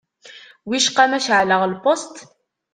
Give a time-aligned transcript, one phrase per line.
[0.69, 2.13] Wicqa ma ceεleɣ lpusṭ?